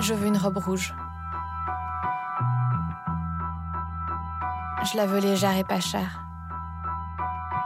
[0.00, 0.94] Je veux une robe rouge.
[4.90, 6.24] Je la veux légère et pas chère.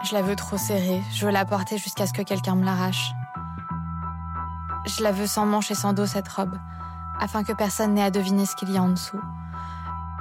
[0.02, 3.12] Je la veux trop serrée, je veux la porter jusqu'à ce que quelqu'un me l'arrache.
[4.84, 6.58] Je la veux sans manches et sans dos cette robe,
[7.20, 9.20] afin que personne n'ait à deviner ce qu'il y a en dessous.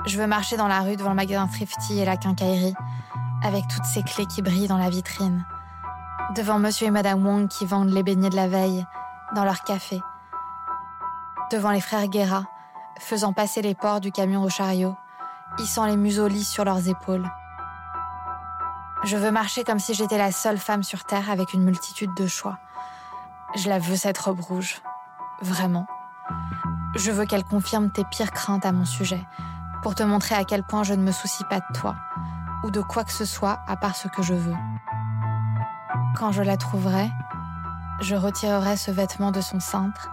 [0.05, 2.75] Je veux marcher dans la rue devant le magasin Thrifty et la quincaillerie,
[3.43, 5.45] avec toutes ces clés qui brillent dans la vitrine.
[6.35, 8.85] Devant monsieur et madame Wong qui vendent les beignets de la veille,
[9.35, 9.99] dans leur café.
[11.53, 12.45] Devant les frères Guerra,
[12.97, 14.95] faisant passer les ports du camion au chariot,
[15.59, 17.29] hissant les museaux lisses sur leurs épaules.
[19.03, 22.25] Je veux marcher comme si j'étais la seule femme sur Terre avec une multitude de
[22.25, 22.57] choix.
[23.55, 24.81] Je la veux cette robe rouge.
[25.43, 25.85] Vraiment.
[26.95, 29.23] Je veux qu'elle confirme tes pires craintes à mon sujet,
[29.83, 31.95] pour te montrer à quel point je ne me soucie pas de toi,
[32.63, 34.55] ou de quoi que ce soit à part ce que je veux.
[36.17, 37.11] Quand je la trouverai,
[38.01, 40.09] je retirerai ce vêtement de son cintre,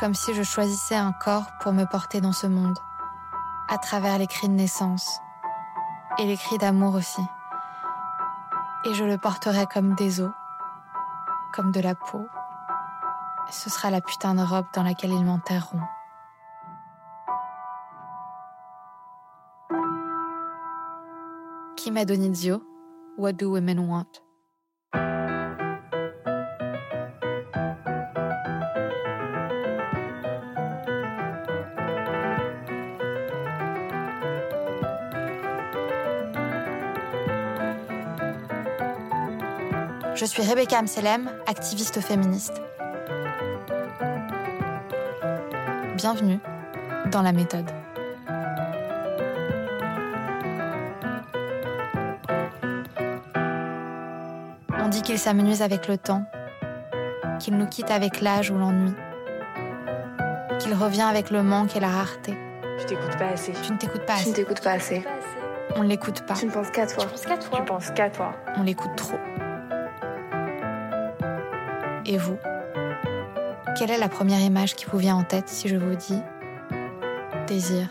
[0.00, 2.78] comme si je choisissais un corps pour me porter dans ce monde,
[3.68, 5.20] à travers les cris de naissance,
[6.18, 7.20] et les cris d'amour aussi.
[8.86, 10.30] Et je le porterai comme des os,
[11.52, 12.26] comme de la peau.
[13.50, 15.80] Ce sera la putain de robe dans laquelle ils m'enterreront.
[21.76, 22.62] Kim Adonizio,
[23.18, 24.29] What Do Women Want?
[40.30, 42.62] Suis Rebecca Amselem, activiste féministe.
[45.96, 46.38] Bienvenue
[47.10, 47.68] dans la méthode.
[54.78, 56.22] On dit qu'il s'amenuise avec le temps,
[57.40, 58.92] qu'il nous quitte avec l'âge ou l'ennui,
[60.60, 62.36] qu'il revient avec le manque et la rareté.
[62.78, 63.52] Tu t'écoutes pas assez.
[63.64, 64.32] Tu ne t'écoutes pas Tu ne assez.
[64.34, 65.04] t'écoutes pas assez.
[65.74, 66.34] On ne l'écoute pas.
[66.34, 67.04] Tu ne penses qu'à toi.
[67.04, 67.58] Tu penses qu'à toi.
[67.58, 68.32] Tu penses qu'à toi.
[68.56, 69.18] On l'écoute trop.
[72.10, 72.36] Et vous
[73.78, 76.18] Quelle est la première image qui vous vient en tête si je vous dis
[77.46, 77.88] désir?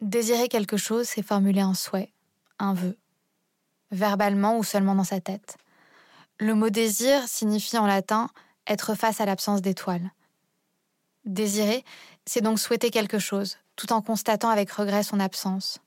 [0.00, 2.12] Désirer quelque chose, c'est formuler un souhait,
[2.60, 2.96] un vœu,
[3.90, 5.56] verbalement ou seulement dans sa tête.
[6.38, 8.28] Le mot désir signifie en latin
[8.68, 10.12] être face à l'absence d'étoiles.
[11.24, 11.84] Désirer,
[12.26, 15.78] c'est donc souhaiter quelque chose, tout en constatant avec regret son absence.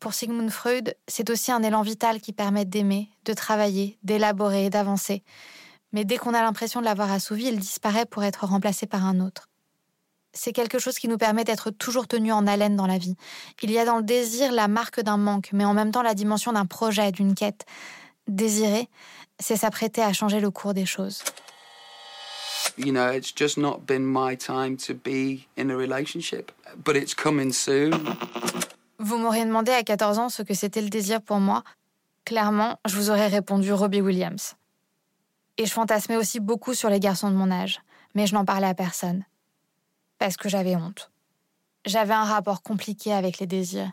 [0.00, 5.22] Pour Sigmund Freud, c'est aussi un élan vital qui permet d'aimer, de travailler, d'élaborer, d'avancer.
[5.92, 9.20] Mais dès qu'on a l'impression de l'avoir assouvi, il disparaît pour être remplacé par un
[9.20, 9.48] autre.
[10.32, 13.14] C'est quelque chose qui nous permet d'être toujours tenus en haleine dans la vie.
[13.62, 16.14] Il y a dans le désir la marque d'un manque, mais en même temps la
[16.14, 17.64] dimension d'un projet, d'une quête.
[18.26, 18.88] Désirer,
[19.38, 21.22] c'est s'apprêter à changer le cours des choses.
[22.76, 26.52] You know, it's just not been my time to be in a relationship,
[26.84, 27.92] but it's coming soon.
[28.98, 31.62] Vous m'auriez demandé à 14 ans ce que c'était le désir pour moi.
[32.24, 34.54] Clairement, je vous aurais répondu Robbie Williams.
[35.58, 37.80] Et je fantasmais aussi beaucoup sur les garçons de mon âge,
[38.14, 39.24] mais je n'en parlais à personne.
[40.18, 41.10] Parce que j'avais honte.
[41.84, 43.90] J'avais un rapport compliqué avec les désirs.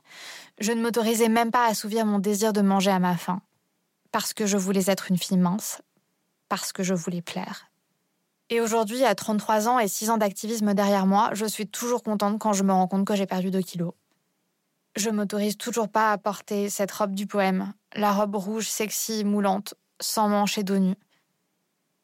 [0.59, 3.41] Je ne m'autorisais même pas à assouvir mon désir de manger à ma faim.
[4.11, 5.81] Parce que je voulais être une fille mince.
[6.47, 7.70] Parce que je voulais plaire.
[8.53, 12.37] Et aujourd'hui, à 33 ans et 6 ans d'activisme derrière moi, je suis toujours contente
[12.37, 13.93] quand je me rends compte que j'ai perdu 2 kilos.
[14.97, 19.73] Je m'autorise toujours pas à porter cette robe du poème, la robe rouge sexy, moulante,
[20.01, 20.97] sans manches et dos nus.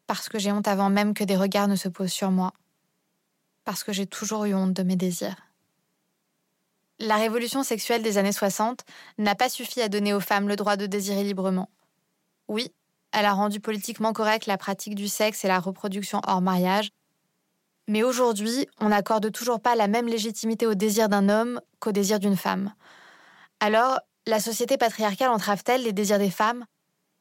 [0.07, 2.53] Parce que j'ai honte avant même que des regards ne se posent sur moi.
[3.65, 5.35] Parce que j'ai toujours eu honte de mes désirs.
[6.99, 8.85] La révolution sexuelle des années 60
[9.17, 11.69] n'a pas suffi à donner aux femmes le droit de désirer librement.
[12.47, 12.71] Oui,
[13.11, 16.91] elle a rendu politiquement correcte la pratique du sexe et la reproduction hors mariage.
[17.87, 22.19] Mais aujourd'hui, on n'accorde toujours pas la même légitimité au désir d'un homme qu'au désir
[22.19, 22.73] d'une femme.
[23.59, 26.65] Alors, la société patriarcale entrave-t-elle les désirs des femmes?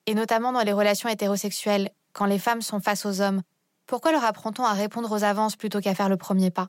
[0.06, 3.42] Et notamment dans les relations hétérosexuelles, quand les femmes sont face aux hommes,
[3.86, 6.68] pourquoi leur apprend-on à répondre aux avances plutôt qu'à faire le premier pas?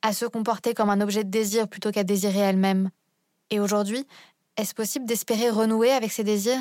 [0.00, 2.90] À se comporter comme un objet de désir plutôt qu'à désirer elle-même?
[3.50, 4.06] Et aujourd'hui,
[4.56, 6.60] est-ce possible d'espérer renouer avec ces désirs?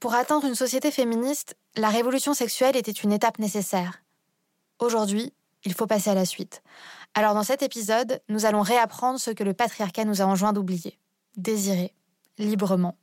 [0.00, 4.02] Pour atteindre une société féministe, la révolution sexuelle était une étape nécessaire.
[4.78, 5.32] Aujourd'hui,
[5.64, 6.62] il faut passer à la suite.
[7.14, 10.98] Alors dans cet épisode, nous allons réapprendre ce que le patriarcat nous a enjoint d'oublier.
[11.36, 11.94] Désirer,
[12.38, 12.96] librement.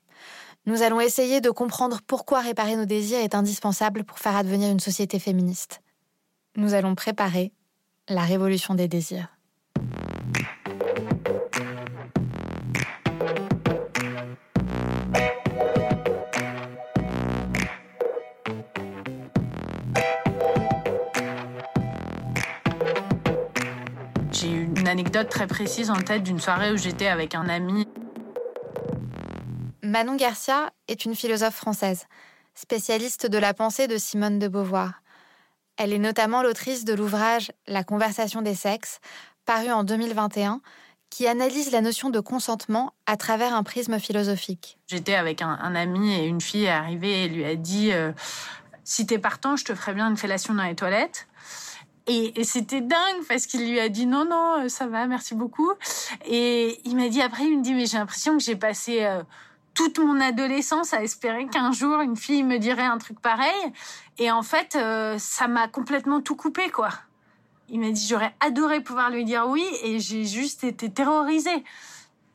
[0.66, 4.80] Nous allons essayer de comprendre pourquoi réparer nos désirs est indispensable pour faire advenir une
[4.80, 5.82] société féministe.
[6.56, 7.52] Nous allons préparer
[8.08, 9.33] la révolution des désirs.
[25.16, 27.88] Anecdote très précise en tête d'une soirée où j'étais avec un ami.
[29.84, 32.08] Manon Garcia est une philosophe française,
[32.56, 35.04] spécialiste de la pensée de Simone de Beauvoir.
[35.78, 39.02] Elle est notamment l'autrice de l'ouvrage La conversation des sexes,
[39.46, 40.62] paru en 2021,
[41.12, 44.80] qui analyse la notion de consentement à travers un prisme philosophique.
[44.88, 48.14] J'étais avec un, ami et une fille est arrivée et lui a dit euh,
[48.84, 51.28] Si t'es partant, je te ferai bien une fellation dans les toilettes.
[52.08, 55.72] Et, c'était dingue parce qu'il lui a dit non, non, ça va, merci beaucoup.
[56.26, 59.24] Et il m'a dit après, il me dit, mais j'ai l'impression que j'ai passé euh,
[59.74, 63.74] toute mon adolescence à espérer qu'un jour une fille me dirait un truc pareil.
[64.18, 66.90] Et en fait, euh, ça m'a complètement tout coupé, quoi.
[67.70, 71.64] Il m'a dit, j'aurais adoré pouvoir lui dire oui et j'ai juste été terrorisée.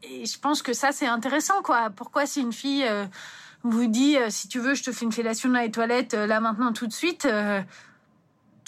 [0.03, 1.91] Et je pense que ça, c'est intéressant, quoi.
[1.91, 3.05] Pourquoi si une fille euh,
[3.65, 6.73] vous dit, si tu veux, je te fais une fellation dans les toilettes, là maintenant,
[6.73, 7.29] tout de suite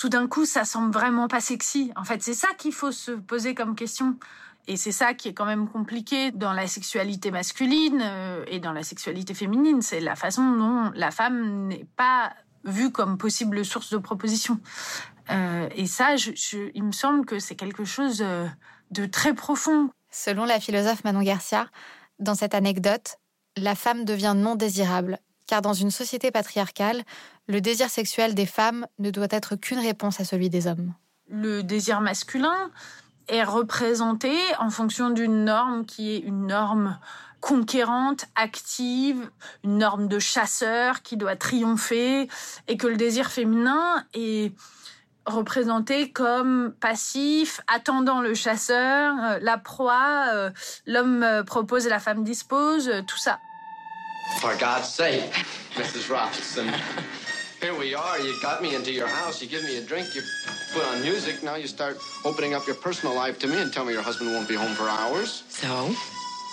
[0.00, 1.93] tout d'un coup, ça semble vraiment pas sexy.
[1.94, 4.17] En fait, c'est ça qu'il faut se poser comme question.
[4.67, 8.73] Et c'est ça qui est quand même compliqué dans la sexualité masculine euh, et dans
[8.73, 9.82] la sexualité féminine.
[9.82, 12.32] C'est la façon dont la femme n'est pas
[12.64, 14.58] vue comme possible source de proposition.
[15.29, 16.14] Euh, et ça,
[16.75, 18.46] il me semble que c'est quelque chose euh,
[18.91, 19.91] de très profond.
[20.11, 21.67] Selon la philosophe Manon Garcia,
[22.19, 23.19] dans cette anecdote,
[23.58, 25.19] la femme devient non désirable
[25.50, 27.02] car dans une société patriarcale,
[27.49, 30.94] le désir sexuel des femmes ne doit être qu'une réponse à celui des hommes.
[31.29, 32.70] Le désir masculin
[33.26, 36.97] est représenté en fonction d'une norme qui est une norme
[37.41, 39.29] conquérante, active,
[39.64, 42.29] une norme de chasseur qui doit triompher,
[42.69, 44.53] et que le désir féminin est
[45.26, 50.50] représenté comme passif, attendant le chasseur, euh, la proie, euh,
[50.87, 53.41] l'homme euh, propose et la femme dispose, tout ça.
[54.38, 55.32] For God's sake,
[55.75, 56.09] Mrs.
[56.11, 56.73] Robinson.
[57.61, 58.19] Here we are.
[58.19, 59.43] You got me into your house.
[59.43, 60.15] You give me a drink.
[60.15, 60.23] You
[60.73, 61.43] put on music.
[61.43, 64.32] Now you start opening up your personal life to me and tell me your husband
[64.32, 65.44] won't be home for hours.
[65.49, 65.94] So?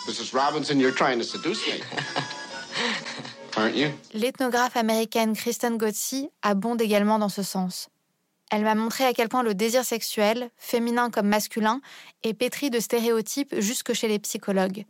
[0.07, 0.33] Mrs.
[0.33, 1.81] Robinson, you're trying to seduce me.
[3.57, 3.91] Aren't you?
[4.13, 7.89] L'ethnographe américaine Kristen Gotzi abonde également dans ce sens.
[8.51, 11.81] Elle m'a montré à quel point le désir sexuel, féminin comme masculin,
[12.23, 14.85] est pétri de stéréotypes jusque chez les psychologues.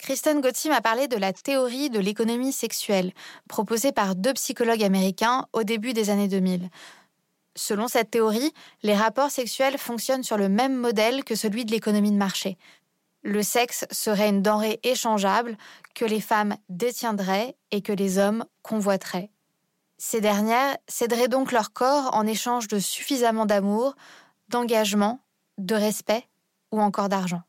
[0.00, 3.12] Kristen Gotzi m'a parlé de la théorie de l'économie sexuelle,
[3.48, 6.70] proposée par deux psychologues américains au début des années 2000.
[7.54, 12.12] Selon cette théorie, les rapports sexuels fonctionnent sur le même modèle que celui de l'économie
[12.12, 12.56] de marché.
[13.22, 15.58] Le sexe serait une denrée échangeable
[15.94, 19.30] que les femmes détiendraient et que les hommes convoiteraient.
[19.98, 23.94] Ces dernières céderaient donc leur corps en échange de suffisamment d'amour,
[24.48, 25.20] d'engagement,
[25.58, 26.26] de respect
[26.72, 27.42] ou encore d'argent.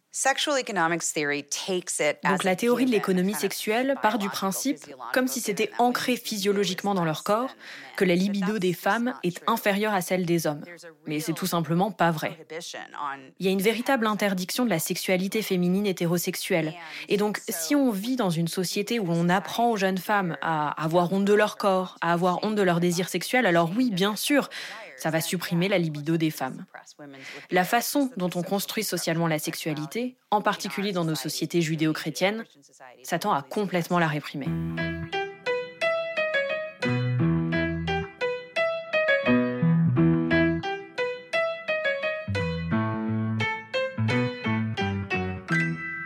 [2.25, 4.77] Donc la théorie de l'économie sexuelle part du principe,
[5.13, 7.55] comme si c'était ancré physiologiquement dans leur corps,
[7.95, 10.63] que la libido des femmes est inférieure à celle des hommes.
[11.07, 12.37] Mais c'est tout simplement pas vrai.
[13.39, 16.73] Il y a une véritable interdiction de la sexualité féminine hétérosexuelle.
[17.07, 20.71] Et donc si on vit dans une société où on apprend aux jeunes femmes à
[20.83, 24.17] avoir honte de leur corps, à avoir honte de leur désir sexuel, alors oui, bien
[24.17, 24.49] sûr,
[25.01, 26.63] ça va supprimer la libido des femmes.
[27.49, 32.45] La façon dont on construit socialement la sexualité, en particulier dans nos sociétés judéo-chrétiennes,
[33.01, 34.45] ça tend à complètement la réprimer.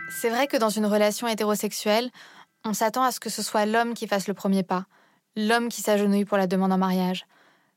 [0.08, 2.10] C'est vrai que dans une relation hétérosexuelle,
[2.64, 4.86] on s'attend à ce que ce soit l'homme qui fasse le premier pas,
[5.36, 7.26] l'homme qui s'agenouille pour la demande en mariage,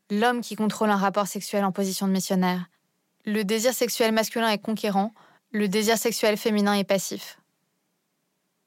[0.09, 2.65] l'homme qui contrôle un rapport sexuel en position de missionnaire.
[3.25, 5.13] Le désir sexuel masculin est conquérant,
[5.51, 7.39] le désir sexuel féminin est passif.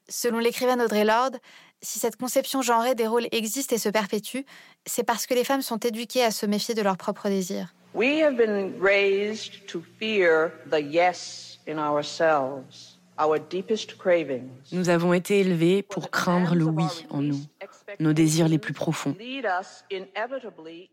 [0.09, 1.39] Selon l'écrivaine Audrey Lorde,
[1.81, 4.41] si cette conception genrée des rôles existe et se perpétue,
[4.85, 7.73] c'est parce que les femmes sont éduquées à se méfier de leur propre désir.
[7.93, 12.92] We have been raised to fear the yes in ourselves.
[14.71, 17.39] Nous avons été élevés pour craindre le oui en nous,
[17.99, 19.15] nos désirs les plus profonds.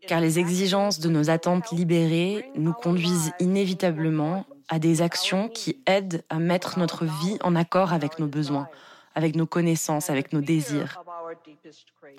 [0.07, 6.23] Car les exigences de nos attentes libérées nous conduisent inévitablement à des actions qui aident
[6.29, 8.69] à mettre notre vie en accord avec nos besoins,
[9.15, 11.03] avec nos connaissances, avec nos désirs.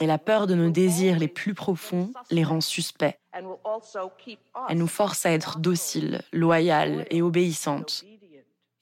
[0.00, 3.18] Et la peur de nos désirs les plus profonds les rend suspects.
[3.32, 8.04] Elle nous force à être dociles, loyales et obéissantes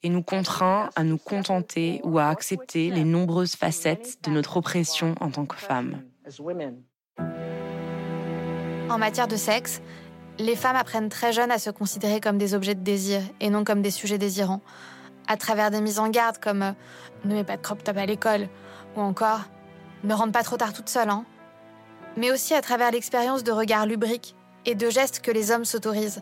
[0.03, 5.15] et nous contraint à nous contenter ou à accepter les nombreuses facettes de notre oppression
[5.19, 6.01] en tant que femmes.
[8.89, 9.81] En matière de sexe,
[10.37, 13.63] les femmes apprennent très jeunes à se considérer comme des objets de désir et non
[13.63, 14.61] comme des sujets désirants,
[15.27, 16.71] à travers des mises en garde comme euh,
[17.25, 18.47] ne mets pas de crop top à l'école
[18.95, 19.41] ou encore
[20.03, 21.25] ne rentre pas trop tard toute seule, hein.
[22.17, 26.21] mais aussi à travers l'expérience de regards lubriques et de gestes que les hommes s'autorisent.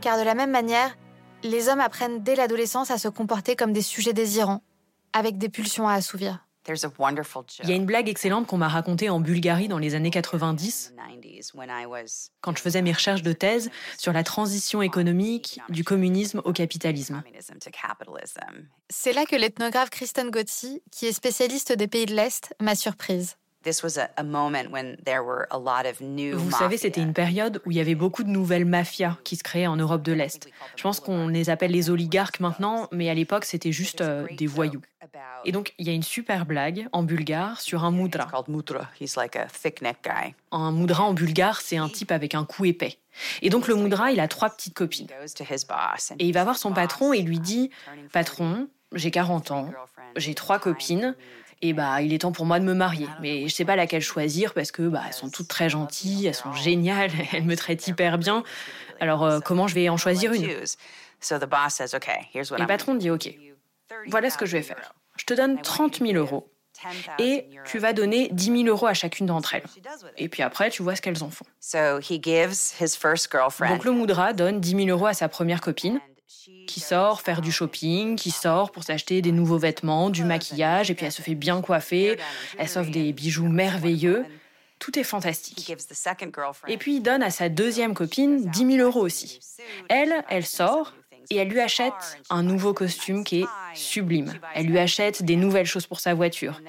[0.00, 0.96] Car de la même manière,
[1.42, 4.62] Les hommes apprennent dès l'adolescence à se comporter comme des sujets désirants,
[5.12, 6.46] avec des pulsions à assouvir.
[6.68, 10.94] Il y a une blague excellente qu'on m'a racontée en Bulgarie dans les années 90,
[12.40, 17.22] quand je faisais mes recherches de thèse sur la transition économique du communisme au capitalisme.
[18.90, 23.36] C'est là que l'ethnographe Kristen Gotzi, qui est spécialiste des pays de l'Est, m'a surprise.
[26.32, 29.42] Vous savez, c'était une période où il y avait beaucoup de nouvelles mafias qui se
[29.42, 30.48] créaient en Europe de l'Est.
[30.76, 34.46] Je pense qu'on les appelle les oligarques maintenant, mais à l'époque, c'était juste euh, des
[34.46, 34.82] voyous.
[35.44, 38.28] Et donc, il y a une super blague en bulgare sur un moudra.
[40.52, 42.98] Un moudra en bulgare, c'est un type avec un cou épais.
[43.42, 45.08] Et donc, le moudra, il a trois petites copines.
[46.18, 47.70] Et il va voir son patron et lui dit
[48.12, 49.70] Patron, j'ai 40 ans,
[50.16, 51.14] j'ai trois copines
[51.62, 53.06] et bah il est temps pour moi de me marier.
[53.20, 56.34] Mais je sais pas laquelle choisir parce que bah elles sont toutes très gentilles, elles
[56.34, 58.42] sont géniales, elles me traitent hyper bien.
[59.00, 60.44] Alors euh, comment je vais en choisir une
[62.58, 63.32] le patron dit ok,
[64.08, 64.94] voilà ce que je vais faire.
[65.16, 66.52] Je te donne 30 000 euros
[67.18, 69.62] et tu vas donner 10 000 euros à chacune d'entre elles.
[70.16, 71.44] Et puis après, tu vois ce qu'elles en font.
[73.68, 76.00] Donc le Moudra donne 10 000 euros à sa première copine
[76.66, 80.94] qui sort faire du shopping, qui sort pour s'acheter des nouveaux vêtements, du maquillage, et
[80.94, 82.18] puis elle se fait bien coiffer,
[82.58, 84.24] elle s'offre des bijoux merveilleux.
[84.78, 85.72] Tout est fantastique.
[86.66, 89.38] Et puis il donne à sa deuxième copine 10 000 euros aussi.
[89.88, 90.92] Elle, elle sort
[91.30, 94.32] et elle lui achète un nouveau costume qui est sublime.
[94.54, 96.60] Elle lui achète des nouvelles choses pour sa voiture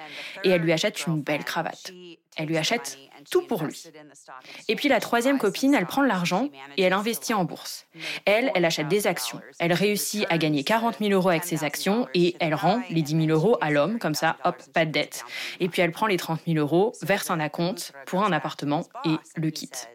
[0.43, 1.91] et elle lui achète une belle cravate.
[2.36, 2.98] Elle lui achète
[3.30, 3.84] tout pour lui.
[4.68, 7.86] Et puis la troisième copine, elle prend l'argent et elle investit en bourse.
[8.25, 9.40] Elle, elle achète des actions.
[9.60, 13.28] Elle réussit à gagner 40 000 euros avec ses actions et elle rend les 10
[13.28, 15.24] 000 euros à l'homme, comme ça, hop, pas de dette.
[15.60, 19.16] Et puis elle prend les 30 000 euros, verse un acompte pour un appartement et
[19.36, 19.90] le quitte.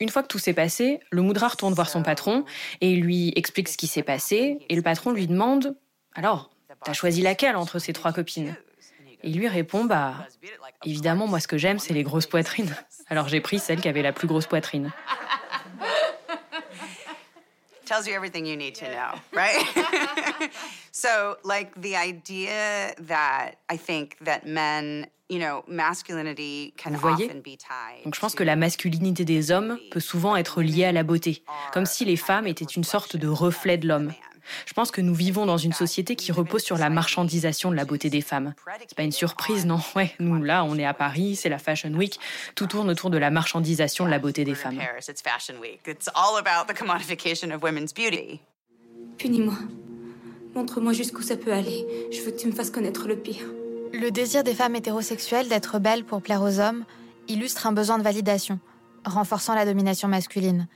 [0.00, 2.44] Une fois que tout s'est passé, le Moudra retourne voir son patron
[2.80, 4.58] et lui explique ce qui s'est passé.
[4.68, 5.76] Et le patron lui demande
[6.14, 6.50] Alors,
[6.84, 8.56] t'as choisi laquelle entre ces trois copines
[9.22, 10.14] il lui répond Bah,
[10.84, 12.74] évidemment, moi, ce que j'aime, c'est les grosses poitrines.
[13.08, 14.90] Alors j'ai pris celle qui avait la plus grosse poitrine.
[17.84, 19.62] tells you everything you need to know, right?
[20.92, 25.08] so, like the idea that I think that men
[26.90, 27.28] vous voyez?
[28.04, 31.42] Donc je pense que la masculinité des hommes peut souvent être liée à la beauté,
[31.72, 34.12] comme si les femmes étaient une sorte de reflet de l'homme.
[34.66, 37.84] Je pense que nous vivons dans une société qui repose sur la marchandisation de la
[37.84, 38.54] beauté des femmes.
[38.80, 39.80] C'est pas une surprise, non?
[39.94, 42.18] Ouais, nous là, on est à Paris, c'est la Fashion Week,
[42.54, 44.80] tout tourne autour de la marchandisation de la beauté des femmes.
[49.18, 49.54] Punis-moi.
[50.54, 51.86] Montre-moi jusqu'où ça peut aller.
[52.12, 53.44] Je veux que tu me fasses connaître le pire.
[53.92, 56.84] Le désir des femmes hétérosexuelles d'être belles pour plaire aux hommes
[57.28, 58.58] illustre un besoin de validation,
[59.04, 60.66] renforçant la domination masculine.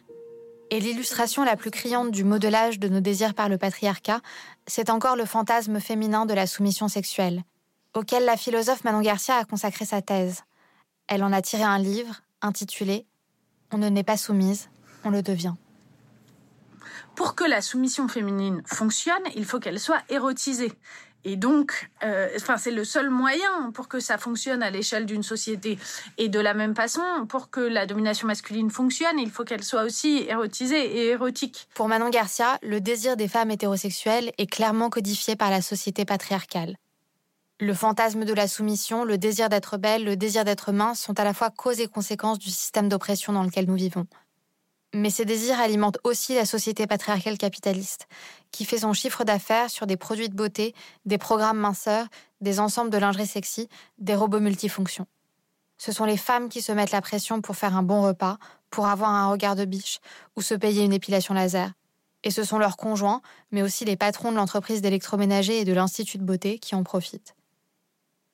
[0.70, 4.20] Et l'illustration la plus criante du modelage de nos désirs par le patriarcat,
[4.66, 7.44] c'est encore le fantasme féminin de la soumission sexuelle,
[7.94, 10.42] auquel la philosophe Manon Garcia a consacré sa thèse.
[11.06, 13.06] Elle en a tiré un livre intitulé
[13.72, 14.68] On ne n'est pas soumise,
[15.04, 15.54] on le devient.
[17.14, 20.72] Pour que la soumission féminine fonctionne, il faut qu'elle soit érotisée.
[21.28, 25.76] Et donc, euh, c'est le seul moyen pour que ça fonctionne à l'échelle d'une société.
[26.18, 29.82] Et de la même façon, pour que la domination masculine fonctionne, il faut qu'elle soit
[29.82, 31.68] aussi érotisée et érotique.
[31.74, 36.76] Pour Manon Garcia, le désir des femmes hétérosexuelles est clairement codifié par la société patriarcale.
[37.58, 41.24] Le fantasme de la soumission, le désir d'être belle, le désir d'être mince sont à
[41.24, 44.06] la fois cause et conséquence du système d'oppression dans lequel nous vivons.
[44.96, 48.08] Mais ces désirs alimentent aussi la société patriarcale capitaliste,
[48.50, 50.74] qui fait son chiffre d'affaires sur des produits de beauté,
[51.04, 52.06] des programmes minceurs,
[52.40, 55.06] des ensembles de lingerie sexy, des robots multifonctions.
[55.76, 58.38] Ce sont les femmes qui se mettent la pression pour faire un bon repas,
[58.70, 60.00] pour avoir un regard de biche
[60.34, 61.72] ou se payer une épilation laser.
[62.24, 66.16] Et ce sont leurs conjoints, mais aussi les patrons de l'entreprise d'électroménager et de l'Institut
[66.16, 67.34] de beauté qui en profitent.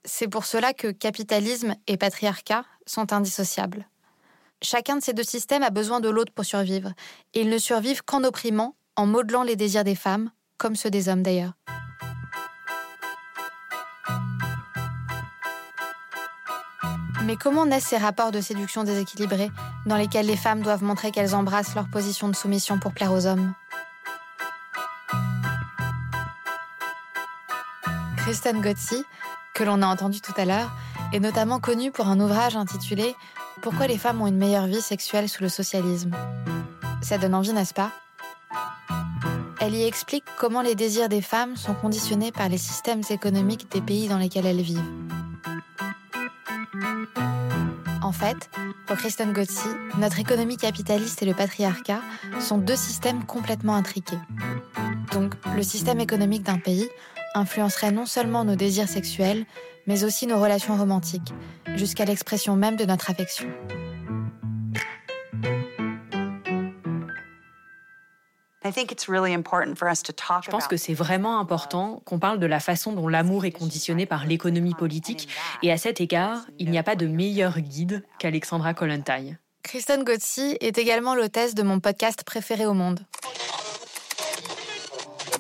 [0.05, 3.89] C'est pour cela que capitalisme et patriarcat sont indissociables.
[4.65, 6.93] Chacun de ces deux systèmes a besoin de l'autre pour survivre,
[7.35, 11.09] et ils ne survivent qu'en opprimant, en modelant les désirs des femmes, comme ceux des
[11.09, 11.55] hommes d'ailleurs.
[17.25, 19.51] Mais comment naissent ces rapports de séduction déséquilibrés,
[19.87, 23.27] dans lesquels les femmes doivent montrer qu'elles embrassent leur position de soumission pour plaire aux
[23.27, 23.55] hommes?
[28.19, 29.03] Kristen Gotzi,
[29.55, 30.71] que l'on a entendu tout à l'heure,
[31.13, 33.17] est notamment connue pour un ouvrage intitulé
[33.61, 36.13] pourquoi les femmes ont une meilleure vie sexuelle sous le socialisme?
[37.03, 37.91] Ça donne envie, n'est-ce pas?
[39.61, 43.81] Elle y explique comment les désirs des femmes sont conditionnés par les systèmes économiques des
[43.81, 44.81] pays dans lesquels elles vivent.
[48.03, 48.51] En fait,
[48.87, 49.69] pour Kristen Gotzi,
[49.99, 52.01] notre économie capitaliste et le patriarcat
[52.41, 54.19] sont deux systèmes complètement intriqués.
[55.13, 56.89] Donc, le système économique d'un pays
[57.35, 59.47] influencerait non seulement nos désirs sexuels,
[59.87, 61.33] mais aussi nos relations romantiques,
[61.75, 63.49] jusqu'à l'expression même de notre affection.
[68.65, 74.07] Je pense que c'est vraiment important qu'on parle de la façon dont l'amour est conditionné
[74.07, 75.29] par l'économie politique,
[75.63, 79.37] et à cet égard, il n'y a pas de meilleur guide qu'Alexandra Kollontai.
[79.63, 83.01] Kristen Gotzi est également l'hôtesse de mon podcast préféré au monde.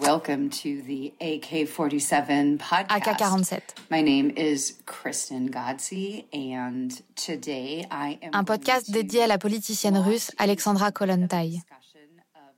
[0.02, 2.88] Welcome to the AK47 podcast.
[2.88, 3.60] AK47.
[3.88, 9.96] My name is Kristen Gotzi and today I am Un podcast dédié à la politicienne
[9.96, 11.62] russe Alexandra Kollontai.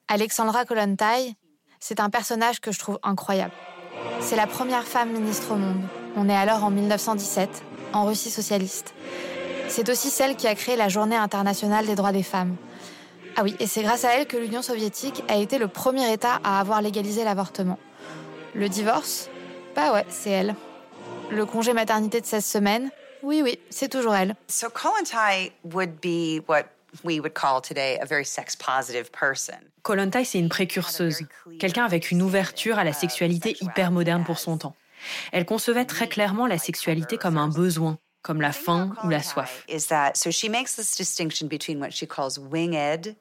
[0.08, 1.34] Alexandra Kollontai,
[1.80, 3.52] c'est un personnage que je trouve incroyable.
[4.20, 5.82] C'est la première femme ministre au monde.
[6.16, 8.94] On est alors en 1917, en Russie socialiste.
[9.68, 12.56] C'est aussi celle qui a créé la Journée internationale des droits des femmes.
[13.36, 16.40] Ah oui, et c'est grâce à elle que l'Union soviétique a été le premier État
[16.44, 17.78] à avoir légalisé l'avortement.
[18.54, 19.28] Le divorce
[19.74, 20.54] Bah ouais, c'est elle.
[21.30, 22.90] Le congé maternité de 16 semaines
[23.22, 24.36] Oui, oui, c'est toujours elle.
[24.48, 26.66] So Kollontai would be what
[27.02, 29.56] we would call today a very sex positive person.
[29.82, 31.26] Kollontai, c'est une précurseuse,
[31.58, 34.76] quelqu'un avec une ouverture à la sexualité hyper moderne pour son temps.
[35.32, 39.64] Elle concevait très clairement la sexualité comme un besoin, comme la faim ou la soif.
[39.68, 43.16] Is that so she makes this distinction between what she calls winged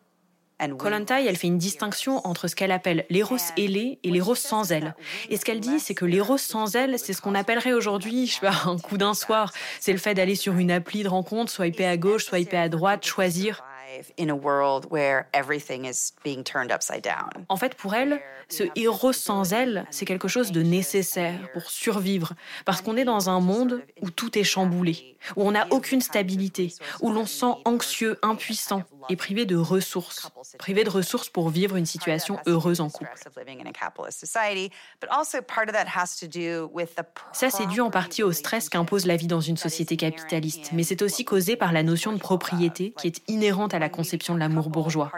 [0.77, 4.95] Kollontai, elle fait une distinction entre ce qu'elle appelle l'éros ailé et l'éros sans elle.
[5.29, 8.33] Et ce qu'elle dit, c'est que l'éros sans elle, c'est ce qu'on appellerait aujourd'hui, je
[8.35, 9.51] sais pas, un coup d'un soir.
[9.79, 13.05] C'est le fait d'aller sur une appli de rencontre, swiper à gauche, swiper à droite,
[13.05, 13.63] choisir.
[17.49, 22.33] En fait, pour elle, ce héros sans elle, c'est quelque chose de nécessaire pour survivre,
[22.65, 26.73] parce qu'on est dans un monde où tout est chamboulé, où on n'a aucune stabilité,
[27.01, 31.75] où l'on se sent anxieux, impuissant et privé de ressources, privé de ressources pour vivre
[31.75, 33.11] une situation heureuse en couple.
[37.33, 40.83] Ça, c'est dû en partie au stress qu'impose la vie dans une société capitaliste, mais
[40.83, 44.39] c'est aussi causé par la notion de propriété qui est inhérente à la conception de
[44.39, 45.11] l'amour bourgeois.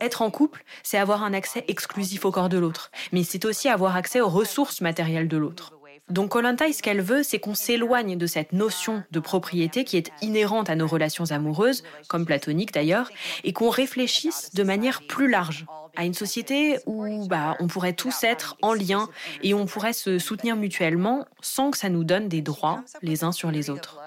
[0.00, 3.68] Être en couple, c'est avoir un accès exclusif au corps de l'autre, mais c'est aussi
[3.68, 5.75] avoir accès aux ressources matérielles de l'autre.
[6.08, 10.12] Donc Kollontai, ce qu'elle veut, c'est qu'on s'éloigne de cette notion de propriété qui est
[10.22, 13.10] inhérente à nos relations amoureuses, comme platoniques d'ailleurs,
[13.42, 15.66] et qu'on réfléchisse de manière plus large
[15.96, 19.08] à une société où bah, on pourrait tous être en lien
[19.42, 23.32] et on pourrait se soutenir mutuellement sans que ça nous donne des droits les uns
[23.32, 23.98] sur les autres.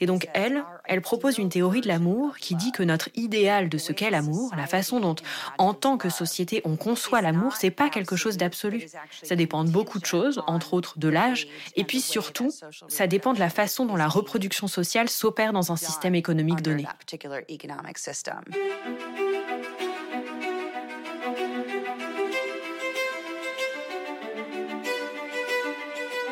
[0.00, 3.78] Et donc elle, elle propose une théorie de l'amour qui dit que notre idéal de
[3.78, 5.16] ce qu'est l'amour, la façon dont
[5.58, 8.86] en tant que société on conçoit l'amour, c'est pas quelque chose d'absolu.
[9.22, 12.50] Ça dépend de beaucoup de choses, entre autres de l'âge, et puis surtout,
[12.88, 16.86] ça dépend de la façon dont la reproduction sociale s'opère dans un système économique donné.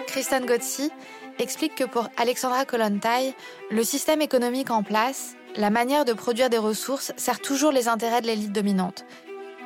[0.06, 0.90] Kristen Gotzi
[1.38, 3.34] explique que pour Alexandra Kollontai,
[3.70, 8.20] le système économique en place, la manière de produire des ressources sert toujours les intérêts
[8.20, 9.04] de l'élite dominante.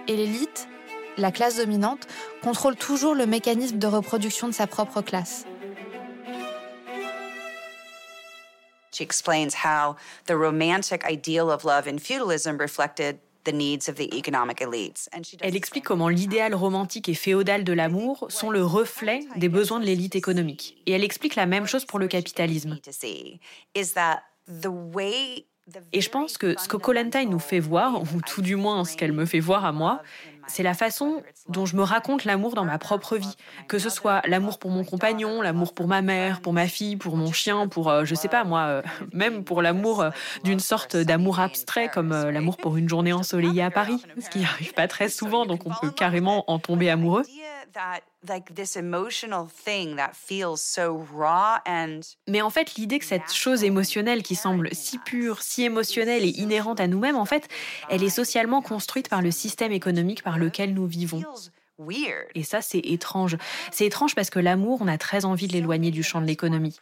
[0.09, 0.69] Et l'élite,
[1.17, 2.07] la classe dominante,
[2.43, 5.45] contrôle toujours le mécanisme de reproduction de sa propre classe.
[8.93, 13.19] She explains how the romantic ideal of love in feudalism reflected
[15.41, 19.85] elle explique comment l'idéal romantique et féodal de l'amour sont le reflet des besoins de
[19.85, 20.83] l'élite économique.
[20.87, 22.79] Et elle explique la même chose pour le capitalisme.
[25.93, 28.97] Et je pense que ce que Kollontai nous fait voir, ou tout du moins ce
[28.97, 30.03] qu'elle me fait voir à moi,
[30.53, 33.37] c'est la façon dont je me raconte l'amour dans ma propre vie.
[33.69, 37.17] Que ce soit l'amour pour mon compagnon, l'amour pour ma mère, pour ma fille, pour
[37.17, 40.11] mon chien, pour, euh, je sais pas moi, euh, même pour l'amour euh,
[40.45, 44.75] d'une sorte d'amour abstrait comme l'amour pour une journée ensoleillée à Paris, ce qui n'arrive
[44.75, 47.25] pas très souvent, donc on peut carrément en tomber amoureux.
[52.29, 56.29] Mais en fait, l'idée que cette chose émotionnelle qui semble si pure, si émotionnelle et
[56.29, 57.49] inhérente à nous-mêmes, en fait,
[57.89, 61.23] elle est socialement construite par le système économique par lequel nous vivons.
[62.35, 63.37] Et ça, c'est étrange.
[63.73, 66.77] C'est étrange parce que l'amour, on a très envie de l'éloigner du champ de l'économie.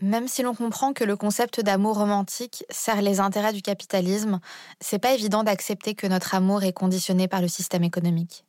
[0.00, 4.38] Même si l'on comprend que le concept d'amour romantique sert les intérêts du capitalisme,
[4.80, 8.44] c'est pas évident d'accepter que notre amour est conditionné par le système économique.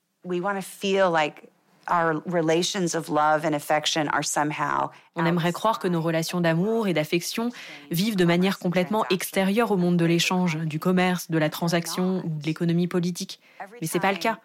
[5.16, 7.50] On aimerait croire que nos relations d'amour et d'affection
[7.92, 12.30] vivent de manière complètement extérieure au monde de l'échange, du commerce, de la transaction ou
[12.40, 13.40] de l'économie politique.
[13.82, 14.40] Mais c'est pas le cas.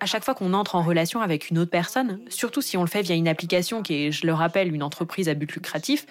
[0.00, 2.88] À chaque fois qu'on entre en relation avec une autre personne, surtout si on le
[2.88, 6.06] fait via une application qui est, je le rappelle, une entreprise à but lucratif,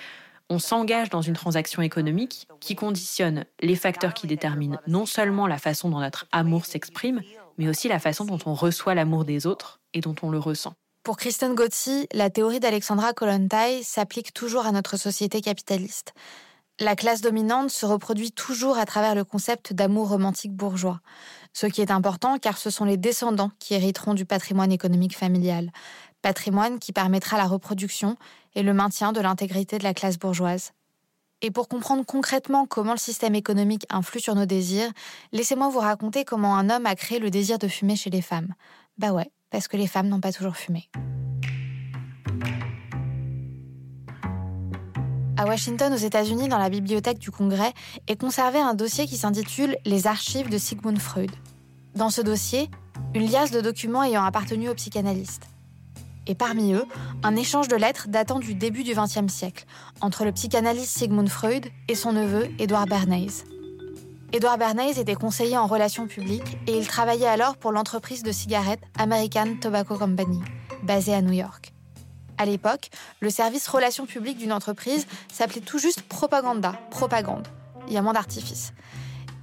[0.49, 5.58] on s'engage dans une transaction économique qui conditionne les facteurs qui déterminent non seulement la
[5.58, 7.21] façon dont notre amour s'exprime,
[7.58, 10.73] mais aussi la façon dont on reçoit l'amour des autres et dont on le ressent.
[11.03, 16.13] Pour Kristen Gotzi, la théorie d'Alexandra Kollontai s'applique toujours à notre société capitaliste.
[16.79, 21.01] La classe dominante se reproduit toujours à travers le concept d'amour romantique bourgeois.
[21.53, 25.71] Ce qui est important car ce sont les descendants qui hériteront du patrimoine économique familial.
[26.23, 28.15] Patrimoine qui permettra la reproduction
[28.55, 30.71] et le maintien de l'intégrité de la classe bourgeoise.
[31.41, 34.89] Et pour comprendre concrètement comment le système économique influe sur nos désirs,
[35.33, 38.53] laissez-moi vous raconter comment un homme a créé le désir de fumer chez les femmes.
[38.97, 40.89] Bah ouais, parce que les femmes n'ont pas toujours fumé.
[45.36, 47.73] À Washington, aux États-Unis, dans la bibliothèque du Congrès,
[48.07, 51.31] est conservé un dossier qui s'intitule Les archives de Sigmund Freud.
[51.95, 52.69] Dans ce dossier,
[53.13, 55.52] une liasse de documents ayant appartenu au psychanalyste
[56.27, 56.86] et parmi eux,
[57.23, 59.65] un échange de lettres datant du début du XXe siècle
[60.01, 63.45] entre le psychanalyste Sigmund Freud et son neveu Edouard Bernays.
[64.31, 68.81] Edouard Bernays était conseiller en relations publiques et il travaillait alors pour l'entreprise de cigarettes
[68.97, 70.41] American Tobacco Company,
[70.81, 71.71] basée à New York.
[72.38, 77.47] À l'époque, le service relations publiques d'une entreprise s'appelait tout juste propaganda, propagande.
[77.88, 78.73] Il y a moins d'artifice.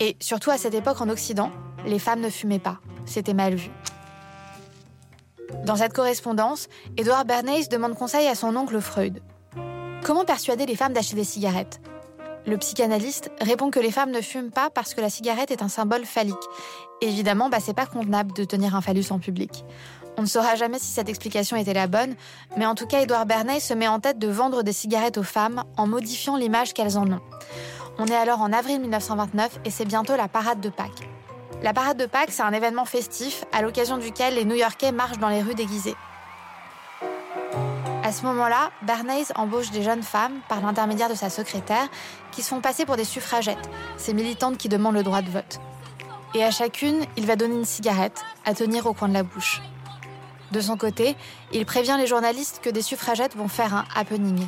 [0.01, 1.53] Et surtout à cette époque en Occident,
[1.87, 2.81] les femmes ne fumaient pas.
[3.07, 3.71] C'était mal vu.
[5.65, 9.21] Dans cette correspondance, Edouard Bernays demande conseil à son oncle Freud.
[10.03, 11.81] Comment persuader les femmes d'acheter des cigarettes?
[12.47, 15.69] Le psychanalyste répond que les femmes ne fument pas parce que la cigarette est un
[15.69, 16.37] symbole phallique.
[17.03, 19.65] Évidemment, bah, c'est pas convenable de tenir un phallus en public.
[20.17, 22.15] On ne saura jamais si cette explication était la bonne,
[22.57, 25.23] mais en tout cas, Edouard Bernays se met en tête de vendre des cigarettes aux
[25.23, 27.21] femmes en modifiant l'image qu'elles en ont.
[27.99, 31.09] On est alors en avril 1929 et c'est bientôt la parade de Pâques.
[31.63, 35.29] La parade de Pâques, c'est un événement festif à l'occasion duquel les New-Yorkais marchent dans
[35.29, 35.95] les rues déguisées.
[38.03, 41.87] À ce moment-là, Bernays embauche des jeunes femmes par l'intermédiaire de sa secrétaire
[42.33, 43.69] qui se font passer pour des suffragettes,
[43.99, 45.61] ces militantes qui demandent le droit de vote.
[46.35, 49.61] Et à chacune, il va donner une cigarette à tenir au coin de la bouche.
[50.53, 51.15] De son côté,
[51.53, 54.47] il prévient les journalistes que des suffragettes vont faire un happening.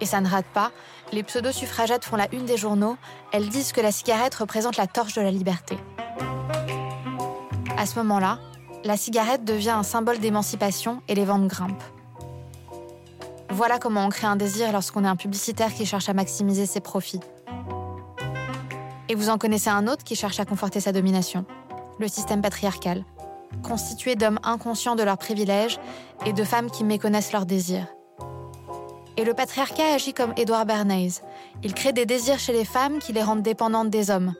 [0.00, 0.70] Et ça ne rate pas,
[1.12, 2.96] les pseudo-suffragettes font la une des journaux,
[3.32, 5.76] elles disent que la cigarette représente la torche de la liberté.
[7.76, 8.38] À ce moment-là,
[8.84, 11.82] la cigarette devient un symbole d'émancipation et les ventes grimpent.
[13.50, 16.80] Voilà comment on crée un désir lorsqu'on est un publicitaire qui cherche à maximiser ses
[16.80, 17.20] profits.
[19.08, 21.44] Et vous en connaissez un autre qui cherche à conforter sa domination,
[21.98, 23.04] le système patriarcal,
[23.62, 25.78] constitué d'hommes inconscients de leurs privilèges
[26.26, 27.86] et de femmes qui méconnaissent leurs désirs.
[29.16, 31.22] Et le patriarcat agit comme Edouard Bernays.
[31.62, 34.34] Il crée des désirs chez les femmes qui les rendent dépendantes des hommes,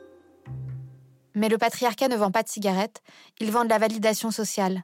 [1.35, 3.01] mais le patriarcat ne vend pas de cigarettes,
[3.39, 4.83] il vend de la validation sociale.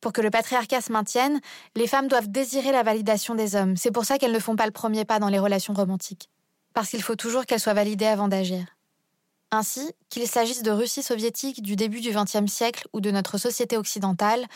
[0.00, 1.40] Pour que le patriarcat se maintienne,
[1.76, 3.76] les femmes doivent désirer la validation des hommes.
[3.76, 6.30] C'est pour ça qu'elles ne font pas le premier pas dans les relations romantiques.
[6.72, 8.64] Parce qu'il faut toujours qu'elles soient validées avant d'agir.
[9.50, 13.76] Ainsi, qu'il s'agisse de Russie soviétique du début du XXe siècle ou de notre société
[13.76, 14.46] occidentale,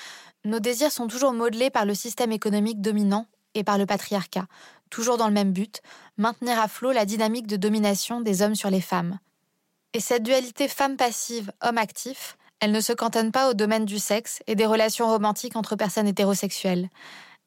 [0.44, 4.46] nos désirs sont toujours modelés par le système économique dominant et par le patriarcat,
[4.90, 5.80] toujours dans le même but,
[6.16, 9.18] maintenir à flot la dynamique de domination des hommes sur les femmes,
[9.94, 13.98] et cette dualité femme passive, homme actif, elle ne se cantonne pas au domaine du
[13.98, 16.88] sexe et des relations romantiques entre personnes hétérosexuelles.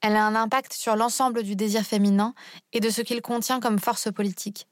[0.01, 2.33] Elle a un impact sur l'ensemble du désir féminin
[2.71, 4.67] et de ce qu'il contient comme force politique.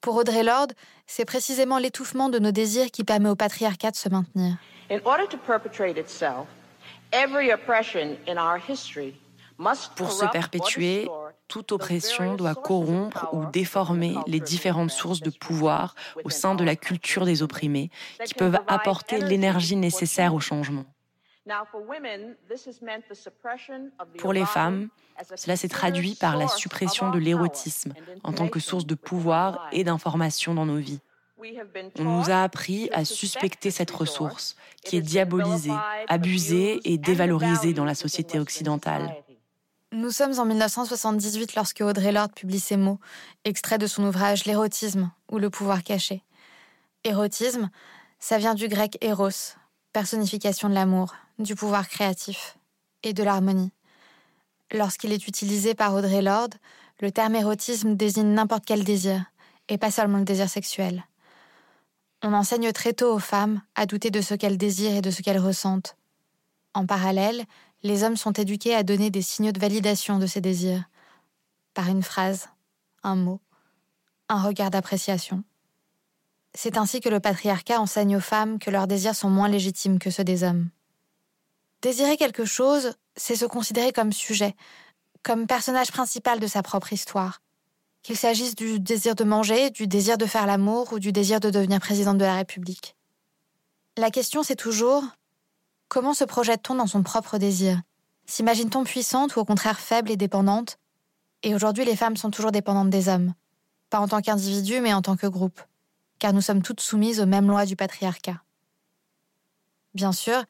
[0.00, 0.72] Pour Audrey Lorde,
[1.06, 4.56] c'est précisément l'étouffement de nos désirs qui permet au patriarcat de se maintenir.
[4.90, 6.46] In order to perpetrate itself,
[7.12, 9.14] every oppression in our history
[9.96, 11.08] pour se perpétuer,
[11.48, 16.76] toute oppression doit corrompre ou déformer les différentes sources de pouvoir au sein de la
[16.76, 17.90] culture des opprimés
[18.24, 20.84] qui peuvent apporter l'énergie nécessaire au changement.
[24.18, 24.88] Pour les femmes,
[25.34, 29.82] cela s'est traduit par la suppression de l'érotisme en tant que source de pouvoir et
[29.82, 31.00] d'information dans nos vies.
[31.98, 35.72] On nous a appris à suspecter cette ressource qui est diabolisée,
[36.08, 39.14] abusée et dévalorisée dans la société occidentale.
[39.92, 42.98] Nous sommes en 1978 lorsque Audrey Lorde publie ces mots,
[43.46, 46.22] extraits de son ouvrage L'érotisme ou le pouvoir caché.
[47.04, 47.70] Érotisme,
[48.18, 49.56] ça vient du grec éros,
[49.94, 52.58] personnification de l'amour, du pouvoir créatif
[53.02, 53.72] et de l'harmonie.
[54.72, 56.56] Lorsqu'il est utilisé par Audrey Lorde,
[57.00, 59.24] le terme érotisme désigne n'importe quel désir,
[59.70, 61.02] et pas seulement le désir sexuel.
[62.22, 65.22] On enseigne très tôt aux femmes à douter de ce qu'elles désirent et de ce
[65.22, 65.96] qu'elles ressentent.
[66.74, 67.46] En parallèle,
[67.82, 70.84] les hommes sont éduqués à donner des signaux de validation de ces désirs,
[71.74, 72.48] par une phrase,
[73.02, 73.40] un mot,
[74.28, 75.44] un regard d'appréciation.
[76.54, 80.10] C'est ainsi que le patriarcat enseigne aux femmes que leurs désirs sont moins légitimes que
[80.10, 80.70] ceux des hommes.
[81.82, 84.56] Désirer quelque chose, c'est se considérer comme sujet,
[85.22, 87.40] comme personnage principal de sa propre histoire.
[88.02, 91.50] qu'il s'agisse du désir de manger, du désir de faire l'amour ou du désir de
[91.50, 92.96] devenir présidente de la République.
[93.96, 95.04] La question, c'est toujours
[95.88, 97.80] comment se projette-t-on dans son propre désir?
[98.26, 100.78] S'imagine-t-on puissante ou au contraire faible et dépendante?
[101.42, 103.32] Et aujourd'hui, les femmes sont toujours dépendantes des hommes,
[103.90, 105.60] pas en tant qu'individus, mais en tant que groupe,
[106.18, 108.42] car nous sommes toutes soumises aux mêmes lois du patriarcat.
[109.94, 110.44] Bien sûr,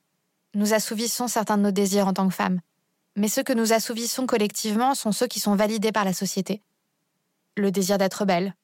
[0.54, 2.60] nous assouvissons certains de nos désirs en tant que femmes,
[3.16, 6.62] mais ceux que nous assouvissons collectivement sont ceux qui sont validés par la société.
[7.56, 8.54] Le désir d'être belle,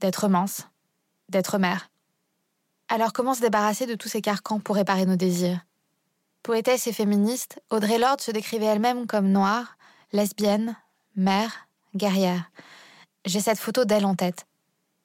[0.00, 0.68] d'être mince,
[1.28, 1.90] d'être mère.
[2.88, 5.64] Alors comment se débarrasser de tous ces carcans pour réparer nos désirs?
[6.44, 9.76] Poétesse et féministe, Audrey Lorde se décrivait elle-même comme noire,
[10.12, 10.76] lesbienne,
[11.16, 12.52] mère, guerrière.
[13.24, 14.46] J'ai cette photo d'elle en tête.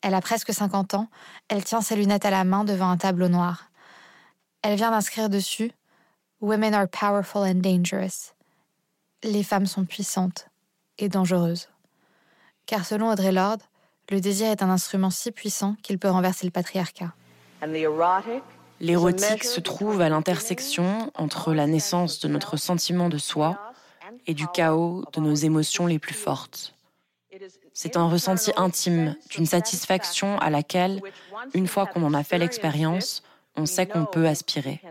[0.04, 1.08] Elle a presque 50 ans,
[1.48, 3.72] elle tient ses lunettes à la main devant un tableau noir.
[4.62, 5.72] Elle vient d'inscrire dessus
[6.42, 8.36] Women are powerful and dangerous.
[9.24, 10.48] Les femmes sont puissantes
[11.00, 11.70] et dangereuses
[12.70, 13.64] car selon Audrey Lorde,
[14.12, 17.14] le désir est un instrument si puissant qu'il peut renverser le patriarcat.
[18.82, 23.60] L'érotique se trouve à l'intersection entre la naissance de notre sentiment de soi
[24.26, 26.74] et du chaos de nos émotions les plus fortes.
[27.74, 31.02] C'est un ressenti intime d'une satisfaction à laquelle,
[31.54, 33.24] une fois qu'on en a fait l'expérience,
[33.56, 34.82] on sait qu'on peut aspirer.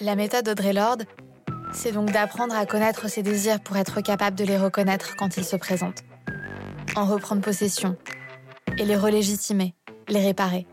[0.00, 1.06] La méthode d'Audrey Lorde,
[1.74, 5.44] c'est donc d'apprendre à connaître ses désirs pour être capable de les reconnaître quand ils
[5.44, 6.02] se présentent.
[6.96, 7.96] En reprendre possession
[8.78, 9.74] et les relégitimer,
[10.08, 10.66] les réparer.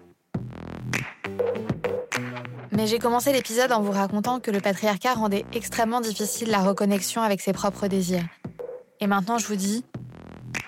[2.71, 7.21] Mais j'ai commencé l'épisode en vous racontant que le patriarcat rendait extrêmement difficile la reconnexion
[7.21, 8.23] avec ses propres désirs.
[9.01, 9.83] Et maintenant, je vous dis,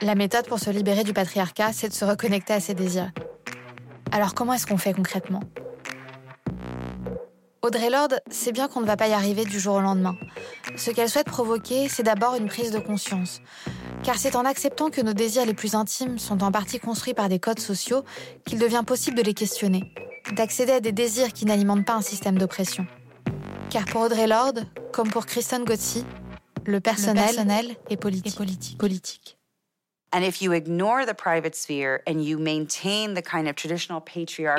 [0.01, 3.11] la méthode pour se libérer du patriarcat, c'est de se reconnecter à ses désirs.
[4.11, 5.39] Alors comment est-ce qu'on fait concrètement?
[7.65, 10.17] Audrey Lorde sait bien qu'on ne va pas y arriver du jour au lendemain.
[10.75, 13.39] Ce qu'elle souhaite provoquer, c'est d'abord une prise de conscience.
[14.03, 17.29] Car c'est en acceptant que nos désirs les plus intimes sont en partie construits par
[17.29, 18.03] des codes sociaux
[18.45, 19.93] qu'il devient possible de les questionner,
[20.33, 22.85] d'accéder à des désirs qui n'alimentent pas un système d'oppression.
[23.69, 26.03] Car pour Audrey Lorde, comme pour Kristen Gotzi,
[26.65, 28.35] le personnel, est politique.
[28.77, 29.37] politique.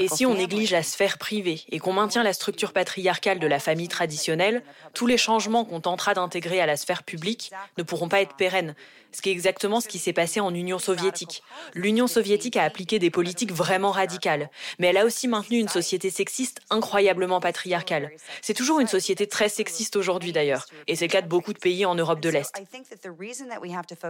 [0.00, 3.60] Et si on néglige la sphère privée et qu'on maintient la structure patriarcale de la
[3.60, 4.62] famille traditionnelle,
[4.94, 8.74] tous les changements qu'on tentera d'intégrer à la sphère publique ne pourront pas être pérennes
[9.14, 11.42] ce qui est exactement ce qui s'est passé en Union soviétique.
[11.74, 16.10] L'Union soviétique a appliqué des politiques vraiment radicales, mais elle a aussi maintenu une société
[16.10, 18.10] sexiste incroyablement patriarcale.
[18.42, 21.58] C'est toujours une société très sexiste aujourd'hui d'ailleurs, et c'est le cas de beaucoup de
[21.58, 22.52] pays en Europe de l'Est.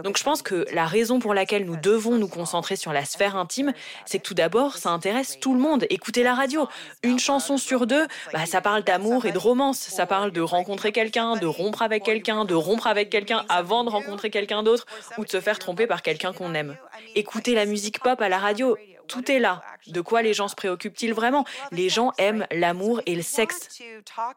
[0.03, 3.35] Donc je pense que la raison pour laquelle nous devons nous concentrer sur la sphère
[3.35, 3.73] intime,
[4.05, 5.85] c'est que tout d'abord, ça intéresse tout le monde.
[5.89, 6.67] Écoutez la radio.
[7.03, 9.77] Une chanson sur deux, bah, ça parle d'amour et de romance.
[9.77, 13.89] Ça parle de rencontrer quelqu'un, de rompre avec quelqu'un, de rompre avec quelqu'un avant de
[13.89, 14.85] rencontrer quelqu'un d'autre
[15.17, 16.75] ou de se faire tromper par quelqu'un qu'on aime.
[17.15, 18.75] Écouter la musique pop à la radio,
[19.07, 19.63] tout est là.
[19.87, 21.45] De quoi les gens se préoccupent-ils vraiment?
[21.71, 23.79] Les gens aiment l'amour et le sexe.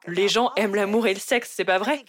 [0.06, 2.04] Les gens aiment l'amour et le sexe, c'est pas vrai?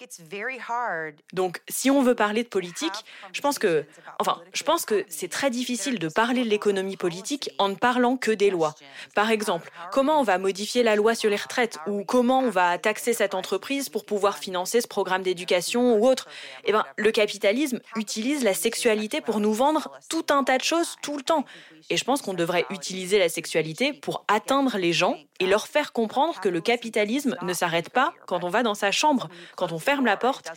[1.34, 3.86] Donc, si on veut parler de politique, je pense que,
[4.19, 8.17] enfin, je pense que c'est très difficile de parler de l'économie politique en ne parlant
[8.17, 8.76] que des lois.
[9.15, 12.78] Par exemple, comment on va modifier la loi sur les retraites ou comment on va
[12.78, 16.28] taxer cette entreprise pour pouvoir financer ce programme d'éducation ou autre?
[16.65, 20.95] Eh ben, le capitalisme utilise la sexualité pour nous vendre tout un tas de choses
[21.02, 21.45] tout le temps.
[21.89, 25.94] Et je pense qu'on devrait utiliser la sexualité pour atteindre les gens et leur faire
[25.94, 29.80] comprendre que le capitalisme ne s'arrête pas quand on va dans sa chambre, quand on
[29.80, 30.52] ferme la porte.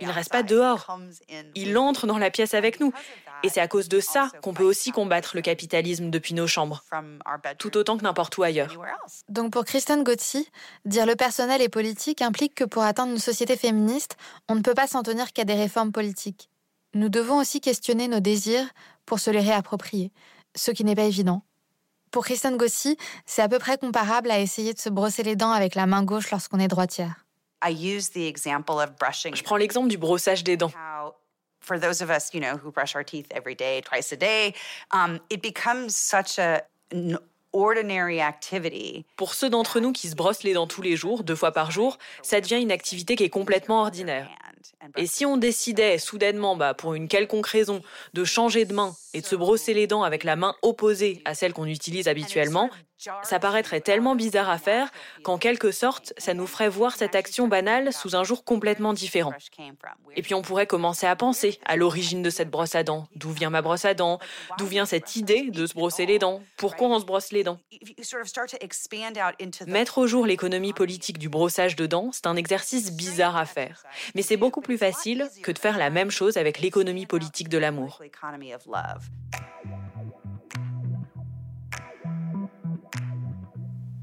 [0.00, 0.98] Il ne reste pas dehors.
[1.54, 2.92] Il entre dans la pièce avec nous.
[3.42, 6.84] Et c'est à cause de ça qu'on peut aussi combattre le capitalisme depuis nos chambres,
[7.58, 8.76] tout autant que n'importe où ailleurs.
[9.28, 10.48] Donc pour Kristen Gotzi,
[10.84, 14.16] dire le personnel et politique implique que pour atteindre une société féministe,
[14.48, 16.50] on ne peut pas s'en tenir qu'à des réformes politiques.
[16.94, 18.66] Nous devons aussi questionner nos désirs
[19.04, 20.12] pour se les réapproprier,
[20.56, 21.42] ce qui n'est pas évident.
[22.10, 25.52] Pour Kristen Gossi, c'est à peu près comparable à essayer de se brosser les dents
[25.52, 27.26] avec la main gauche lorsqu'on est droitière.
[27.62, 30.72] Je prends l'exemple du brossage des dents.
[31.60, 34.54] For those of us, you know, who brush our teeth every day, twice a day,
[34.92, 36.62] um, it becomes such a
[37.52, 39.04] ordinary activity.
[39.16, 41.72] Pour ceux d'entre nous qui se brossent les dents tous les jours, deux fois par
[41.72, 44.28] jour, ça devient une activité qui est complètement ordinaire.
[44.96, 47.82] Et si on décidait soudainement, bah, pour une quelconque raison,
[48.14, 51.34] de changer de main et de se brosser les dents avec la main opposée à
[51.34, 52.70] celle qu'on utilise habituellement,
[53.22, 54.90] Ça paraîtrait tellement bizarre à faire
[55.22, 59.34] qu'en quelque sorte, ça nous ferait voir cette action banale sous un jour complètement différent.
[60.14, 63.06] Et puis on pourrait commencer à penser à l'origine de cette brosse à dents.
[63.14, 64.18] D'où vient ma brosse à dents?
[64.58, 66.42] D'où vient cette idée de se brosser les dents?
[66.56, 67.58] Pourquoi on se brosse les dents?
[69.66, 73.82] Mettre au jour l'économie politique du brossage de dents, c'est un exercice bizarre à faire.
[74.14, 77.58] Mais c'est beaucoup plus facile que de faire la même chose avec l'économie politique de
[77.58, 78.00] l'amour.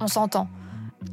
[0.03, 0.49] On s'entend.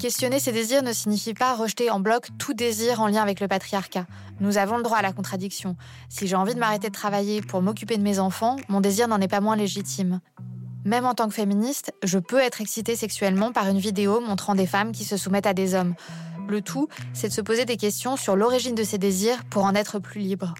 [0.00, 3.46] Questionner ses désirs ne signifie pas rejeter en bloc tout désir en lien avec le
[3.46, 4.04] patriarcat.
[4.40, 5.76] Nous avons le droit à la contradiction.
[6.08, 9.20] Si j'ai envie de m'arrêter de travailler pour m'occuper de mes enfants, mon désir n'en
[9.20, 10.18] est pas moins légitime.
[10.84, 14.66] Même en tant que féministe, je peux être excitée sexuellement par une vidéo montrant des
[14.66, 15.94] femmes qui se soumettent à des hommes.
[16.48, 19.76] Le tout, c'est de se poser des questions sur l'origine de ces désirs pour en
[19.76, 20.54] être plus libre.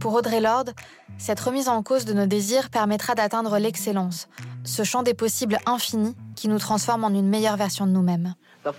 [0.00, 0.72] Pour Audrey Lorde,
[1.18, 4.28] cette remise en cause de nos désirs permettra d'atteindre l'excellence,
[4.64, 8.34] ce champ des possibles infini qui nous transforme en une meilleure version de nous-mêmes.
[8.64, 8.72] La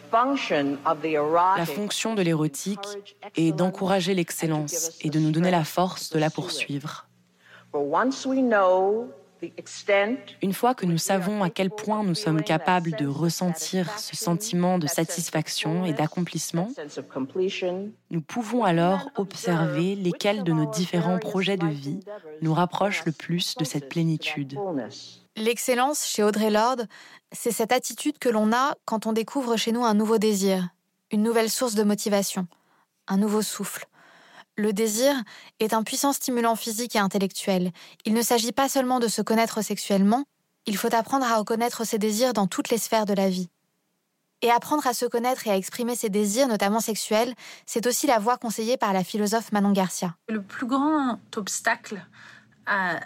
[1.66, 2.88] fonction de l'érotique
[3.36, 7.08] est d'encourager l'excellence et de nous donner la force de la poursuivre.
[10.42, 14.78] Une fois que nous savons à quel point nous sommes capables de ressentir ce sentiment
[14.78, 16.70] de satisfaction et d'accomplissement,
[18.10, 22.00] nous pouvons alors observer lesquels de nos différents projets de vie
[22.42, 24.58] nous rapprochent le plus de cette plénitude.
[25.38, 26.88] L'excellence chez Audrey Lorde,
[27.32, 30.70] c'est cette attitude que l'on a quand on découvre chez nous un nouveau désir,
[31.10, 32.48] une nouvelle source de motivation,
[33.08, 33.88] un nouveau souffle.
[34.58, 35.14] Le désir
[35.60, 37.72] est un puissant stimulant physique et intellectuel.
[38.06, 40.26] Il ne s'agit pas seulement de se connaître sexuellement,
[40.66, 43.50] il faut apprendre à reconnaître ses désirs dans toutes les sphères de la vie.
[44.44, 47.34] Et apprendre à se connaître et à exprimer ses désirs, notamment sexuels,
[47.66, 50.16] c'est aussi la voie conseillée par la philosophe Manon Garcia.
[50.30, 52.04] Le plus grand obstacle
[52.66, 53.00] à,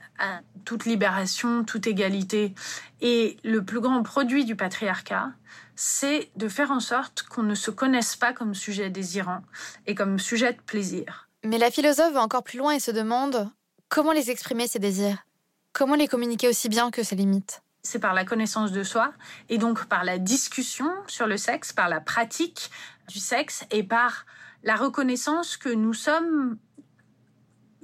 [0.63, 2.53] toute libération, toute égalité
[3.01, 5.31] et le plus grand produit du patriarcat,
[5.75, 9.41] c'est de faire en sorte qu'on ne se connaisse pas comme sujet désirant
[9.87, 11.24] et comme sujet de plaisir.
[11.45, 13.49] Mais la philosophe va encore plus loin et se demande
[13.87, 15.25] comment les exprimer ces désirs?
[15.73, 17.61] Comment les communiquer aussi bien que ses limites?
[17.83, 19.13] C'est par la connaissance de soi
[19.49, 22.71] et donc par la discussion sur le sexe, par la pratique
[23.07, 24.25] du sexe et par
[24.63, 26.57] la reconnaissance que nous sommes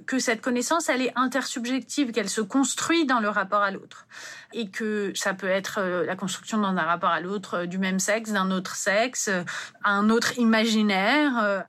[0.08, 4.08] que cette connaissance, elle est intersubjective, qu'elle se construit dans le rapport à l'autre.
[4.52, 7.78] Et que ça peut être euh, la construction dans un rapport à l'autre euh, du
[7.78, 9.44] même sexe, d'un autre sexe, euh,
[9.84, 11.66] un autre imaginaire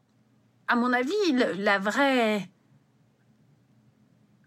[0.72, 1.12] à mon avis,
[1.58, 2.48] la vraie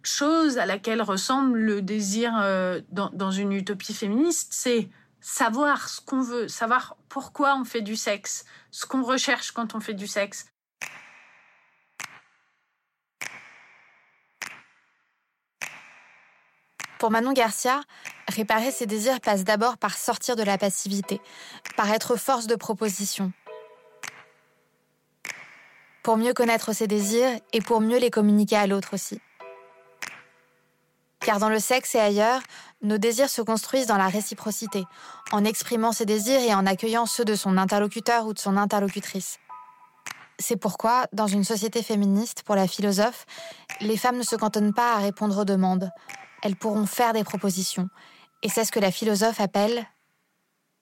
[0.01, 4.89] chose à laquelle ressemble le désir euh, dans, une utopie féministe, c'est
[5.21, 9.79] savoir ce qu'on veut, savoir pourquoi on fait du sexe, ce qu'on recherche quand on
[9.79, 10.47] fait du sexe.
[16.97, 17.81] Pour Manon Garcia,
[18.29, 21.21] réparer ses désirs passe d'abord par sortir de la passivité,
[21.77, 23.31] par être force de proposition,
[26.05, 29.19] pour mieux connaître ses désirs et pour mieux les communiquer à l'autre aussi.
[31.19, 32.41] Car dans le sexe et ailleurs,
[32.83, 34.83] nos désirs se construisent dans la réciprocité,
[35.31, 39.39] en exprimant ses désirs et en accueillant ceux de son interlocuteur ou de son interlocutrice.
[40.37, 43.25] C'est pourquoi, dans une société féministe, pour la philosophe,
[43.81, 45.89] les femmes ne se cantonnent pas à répondre aux demandes.
[46.43, 47.89] Elles pourront faire des propositions.
[48.43, 49.87] Et c'est ce que la philosophe appelle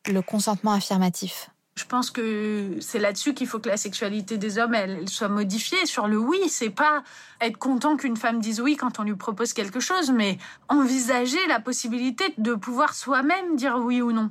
[0.05, 1.49] le consentement affirmatif.
[1.75, 5.85] Je pense que c'est là-dessus qu'il faut que la sexualité des hommes elle, soit modifiée
[5.87, 6.39] sur le oui.
[6.47, 7.03] C'est pas
[7.41, 10.37] être content qu'une femme dise oui quand on lui propose quelque chose, mais
[10.69, 14.29] envisager la possibilité de pouvoir soi-même dire oui ou non.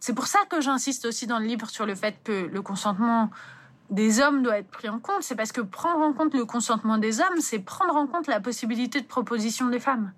[0.00, 3.30] C'est pour ça que j'insiste aussi dans le livre sur le fait que le consentement
[3.90, 5.22] des hommes doit être pris en compte.
[5.22, 8.40] C'est parce que prendre en compte le consentement des hommes, c'est prendre en compte la
[8.40, 10.12] possibilité de proposition des femmes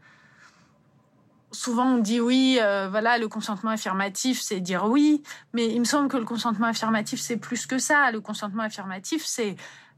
[1.52, 5.84] souvent on dit oui, euh, voilà, le consentement affirmatif, c'est dire oui, mais il me
[5.84, 8.10] semble que le consentement affirmatif, c'est plus que ça.
[8.10, 9.56] Le consentement affirmatif, c'est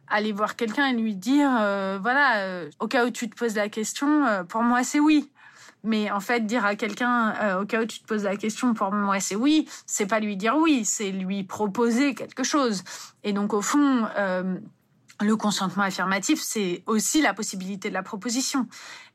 [0.08, 3.54] aller voir quelqu'un et lui dire, euh, voilà, euh, au cas où tu te poses
[3.54, 5.30] la question, pour moi c'est oui.
[5.84, 8.92] Mais en fait, dire à quelqu'un, au cas où tu te poses la question, pour
[8.92, 12.84] moi c'est oui, c'est pas lui dire oui, c'est lui proposer quelque chose.
[13.24, 14.06] Et donc au fond,
[15.22, 18.66] le consentement affirmatif, c'est aussi la possibilité de la proposition.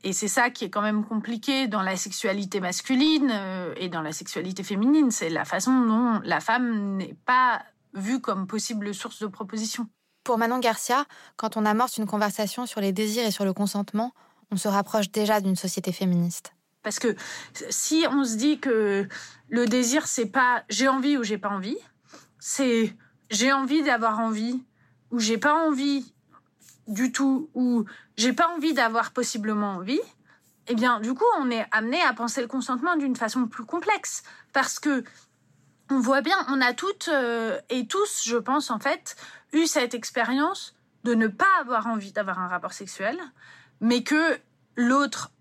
[0.03, 4.01] Et c'est ça qui est quand même compliqué dans la sexualité masculine euh, et dans
[4.01, 5.12] la sexualité féminine.
[5.12, 9.88] C'est la façon dont la femme n'est pas vue comme possible source de proposition.
[10.24, 11.05] Pour Manon Garcia,
[11.36, 14.14] quand on amorce une conversation sur les désirs et sur le consentement,
[14.51, 16.53] on se rapproche déjà d'une société féministe.
[16.84, 17.16] Parce que
[17.70, 19.08] si on se dit que
[19.49, 21.78] le désir, c'est pas j'ai envie ou j'ai pas envie,
[22.39, 22.95] c'est
[23.30, 24.64] j'ai envie d'avoir envie
[25.12, 26.14] où j'ai pas envie
[26.88, 27.86] du tout, où
[28.16, 29.99] j'ai pas envie d'avoir possiblement envie,
[30.68, 34.24] eh bien, du coup, on est amené à penser le consentement d'une façon plus complexe.
[34.53, 35.03] Parce que
[35.89, 39.16] on voit bien, on a toutes euh, et tous, je pense, en fait,
[39.53, 43.18] eu cette expérience de ne pas avoir envie d'avoir un rapport sexuel,
[43.80, 44.38] mais que
[44.76, 45.32] l'autre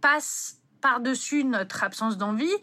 [0.00, 2.54] passe par-dessus notre absence d'envie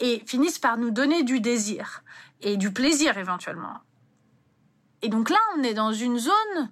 [0.00, 2.02] et finisse par nous donner du désir
[2.42, 3.80] et du plaisir éventuellement.
[5.02, 6.70] Et donc là, on est dans une zone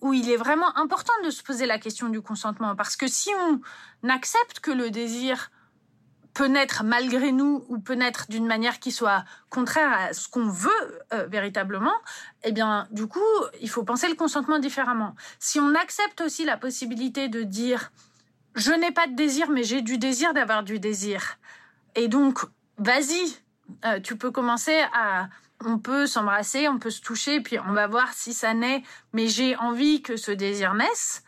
[0.00, 2.74] où il est vraiment important de se poser la question du consentement.
[2.74, 5.50] Parce que si on accepte que le désir
[6.34, 10.48] peut naître malgré nous ou peut naître d'une manière qui soit contraire à ce qu'on
[10.48, 10.70] veut
[11.12, 11.94] euh, véritablement,
[12.42, 13.20] eh bien, du coup,
[13.60, 15.14] il faut penser le consentement différemment.
[15.38, 17.92] Si on accepte aussi la possibilité de dire
[18.54, 21.38] je n'ai pas de désir, mais j'ai du désir d'avoir du désir,
[21.94, 22.40] et donc,
[22.76, 23.36] vas-y,
[23.84, 25.28] euh, tu peux commencer à
[25.66, 28.82] on peut s'embrasser, on peut se toucher, puis on va voir si ça naît,
[29.12, 31.22] mais j'ai envie que ce désir naisse.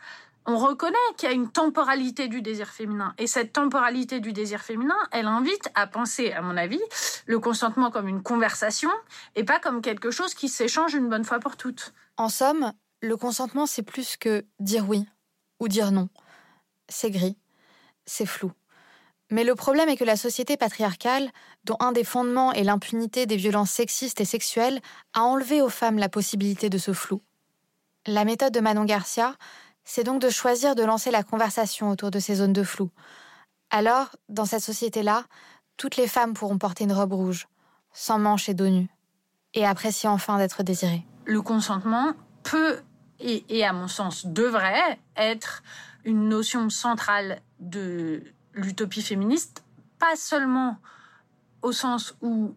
[0.47, 3.15] On reconnaît qu'il y a une temporalité du désir féminin.
[3.17, 6.81] Et cette temporalité du désir féminin, elle invite à penser, à mon avis,
[7.25, 8.91] le consentement comme une conversation
[9.35, 11.93] et pas comme quelque chose qui s'échange une bonne fois pour toutes.
[12.17, 15.07] En somme, le consentement, c'est plus que dire oui
[15.59, 16.09] ou dire non.
[16.89, 17.37] C'est gris,
[18.05, 18.51] c'est flou.
[19.31, 21.31] Mais le problème est que la société patriarcale,
[21.63, 24.81] dont un des fondements est l'impunité des violences sexistes et sexuelles,
[25.13, 27.21] a enlevé aux femmes la possibilité de ce flou.
[28.05, 29.35] La méthode de Manon Garcia,
[29.83, 32.91] c'est donc de choisir de lancer la conversation autour de ces zones de flou.
[33.71, 35.25] Alors, dans cette société-là,
[35.77, 37.47] toutes les femmes pourront porter une robe rouge,
[37.93, 38.89] sans manches et dos nus,
[39.55, 41.03] et apprécier enfin d'être désirées.
[41.25, 42.13] Le consentement
[42.43, 42.79] peut,
[43.19, 45.63] et, et à mon sens devrait, être
[46.03, 48.23] une notion centrale de
[48.55, 49.63] l'utopie féministe,
[49.99, 50.77] pas seulement
[51.61, 52.55] au sens où,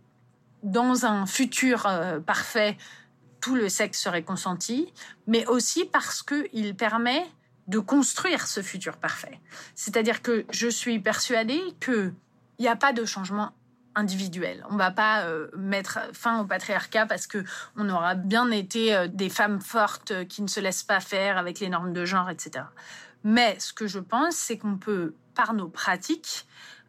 [0.62, 2.76] dans un futur euh, parfait,
[3.40, 4.92] tout le sexe serait consenti,
[5.26, 7.24] mais aussi parce qu'il permet
[7.66, 9.40] de construire ce futur parfait.
[9.74, 12.14] C'est-à-dire que je suis persuadée qu'il
[12.58, 13.52] n'y a pas de changement
[13.94, 14.64] individuel.
[14.70, 17.44] On va pas euh, mettre fin au patriarcat parce que
[17.76, 21.60] on aura bien été euh, des femmes fortes qui ne se laissent pas faire avec
[21.60, 22.64] les normes de genre, etc.
[23.24, 26.48] Mais ce que je pense, c'est qu'on peut par nos pratiques,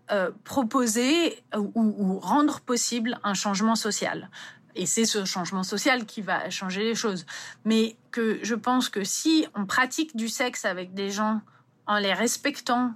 [0.09, 4.31] euh, proposer ou, rendre possible un changement social.
[4.75, 7.27] Et c'est ce changement social qui va changer les choses.
[7.63, 11.41] Mais que je pense que si on pratique du sexe avec des gens
[11.85, 12.93] en les respectant,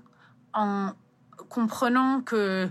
[0.54, 0.94] en
[1.50, 2.68] comprenant que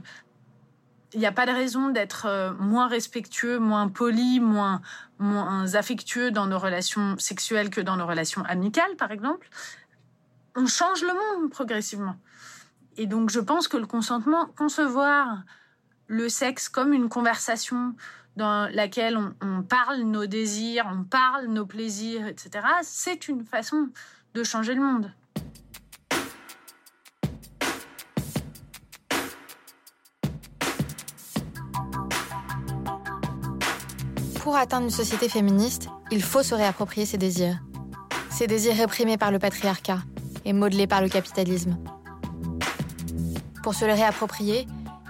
[1.14, 4.80] il n'y a pas de raison d'être euh, moins respectueux, moins poli, moins,
[5.18, 9.48] moins affectueux dans nos relations sexuelles que dans nos relations amicales, par exemple,
[10.56, 12.16] on change le monde progressivement.
[12.96, 15.44] Et donc je pense que le consentement, concevoir
[16.08, 17.94] le sexe comme une conversation
[18.36, 23.88] dans laquelle on, parle nos désirs, on parle nos plaisirs, etc., c'est une façon
[24.34, 25.12] de changer le monde.
[34.42, 37.58] Pour atteindre une société féministe, il faut se réapproprier ses désirs.
[38.30, 40.00] Ces désirs réprimés par le patriarcat
[40.44, 41.78] et modelés par le capitalisme.
[43.62, 44.66] Pour se les réapproprier,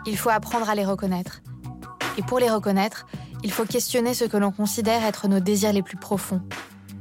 [0.07, 1.41] il faut apprendre à les reconnaître.
[2.19, 3.07] Et pour les reconnaître,
[3.43, 6.43] il faut questionner ce que l'on considère être nos désirs les plus profonds,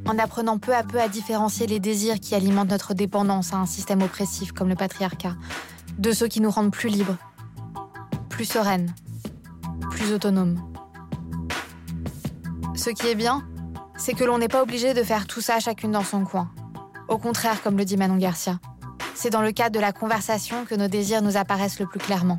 [0.07, 3.65] en apprenant peu à peu à différencier les désirs qui alimentent notre dépendance à un
[3.65, 5.35] système oppressif comme le patriarcat,
[5.97, 7.17] de ceux qui nous rendent plus libres,
[8.29, 8.93] plus sereines,
[9.91, 10.59] plus autonomes.
[12.75, 13.45] Ce qui est bien,
[13.97, 16.49] c'est que l'on n'est pas obligé de faire tout ça chacune dans son coin.
[17.09, 18.59] Au contraire, comme le dit Manon Garcia,
[19.15, 22.37] c'est dans le cadre de la conversation que nos désirs nous apparaissent le plus clairement.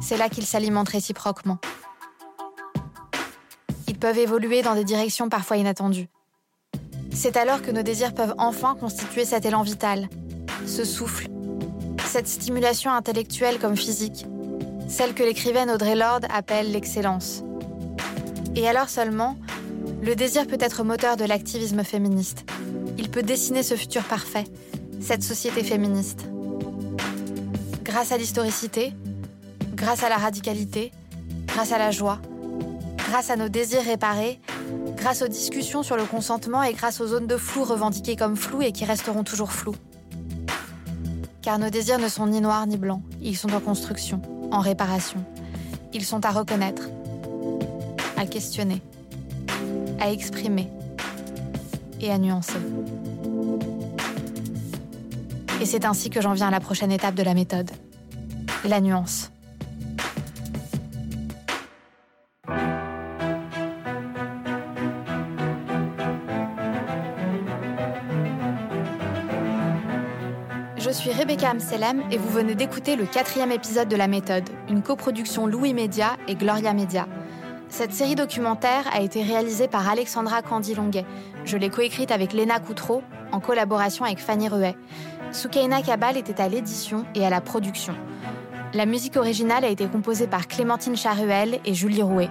[0.00, 1.58] C'est là qu'ils s'alimentent réciproquement.
[3.88, 6.08] Ils peuvent évoluer dans des directions parfois inattendues.
[7.12, 10.08] C'est alors que nos désirs peuvent enfin constituer cet élan vital,
[10.66, 11.28] ce souffle,
[12.04, 14.26] cette stimulation intellectuelle comme physique,
[14.88, 17.42] celle que l'écrivaine Audrey Lorde appelle l'excellence.
[18.56, 19.36] Et alors seulement,
[20.02, 22.44] le désir peut être moteur de l'activisme féministe.
[22.98, 24.44] Il peut dessiner ce futur parfait,
[25.04, 26.24] cette société féministe.
[27.82, 28.94] Grâce à l'historicité,
[29.74, 30.92] grâce à la radicalité,
[31.46, 32.18] grâce à la joie,
[32.96, 34.40] grâce à nos désirs réparés,
[34.96, 38.62] grâce aux discussions sur le consentement et grâce aux zones de flou revendiquées comme floues
[38.62, 39.76] et qui resteront toujours floues.
[41.42, 45.22] Car nos désirs ne sont ni noirs ni blancs, ils sont en construction, en réparation.
[45.92, 46.88] Ils sont à reconnaître,
[48.16, 48.80] à questionner,
[50.00, 50.70] à exprimer
[52.00, 52.58] et à nuancer.
[55.64, 57.70] Et c'est ainsi que j'en viens à la prochaine étape de la méthode,
[58.66, 59.30] la nuance.
[70.76, 74.82] Je suis Rebecca Amselem et vous venez d'écouter le quatrième épisode de La Méthode, une
[74.82, 77.08] coproduction Louis Média et Gloria Média.
[77.70, 81.06] Cette série documentaire a été réalisée par Alexandra Candy-Longuet.
[81.46, 83.02] Je l'ai coécrite avec Léna Coutreau,
[83.32, 84.76] en collaboration avec Fanny Ruet.
[85.34, 87.94] Soukaina Kabal était à l'édition et à la production.
[88.72, 92.30] La musique originale a été composée par Clémentine Charuel et Julie Rouet.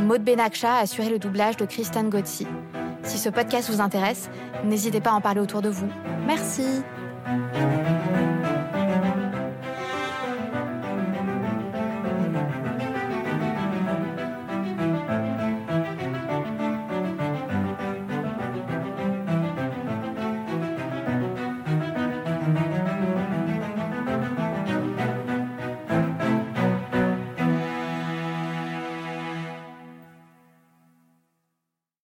[0.00, 2.48] Maud Benaksha a assuré le doublage de Kristen Gotzi.
[3.04, 4.30] Si ce podcast vous intéresse,
[4.64, 5.88] n'hésitez pas à en parler autour de vous.
[6.26, 6.82] Merci.